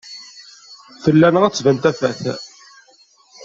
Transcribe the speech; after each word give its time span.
Fell-aneɣ 1.03 1.43
ad 1.43 1.51
d-tban 1.53 1.77
tafat. 1.77 2.21